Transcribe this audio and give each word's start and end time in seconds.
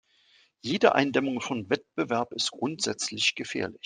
Jede 0.61 0.95
Eindämmung 0.95 1.41
von 1.41 1.69
Wettbewerb 1.69 2.33
ist 2.33 2.49
grundsätzlich 2.49 3.35
gefährlich. 3.35 3.79